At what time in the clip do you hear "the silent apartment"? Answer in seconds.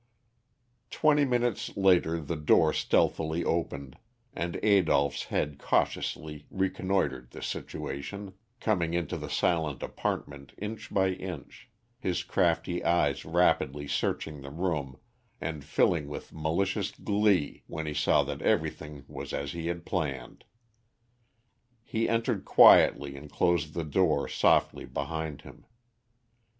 9.15-10.53